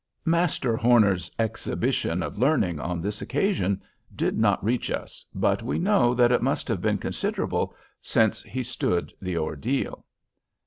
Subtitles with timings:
[0.25, 3.83] Master Homer's exhibition of learning on this occasion
[4.15, 8.63] did not reach us, but we know that it must have been considerable, since he
[8.63, 10.03] stood the ordeal.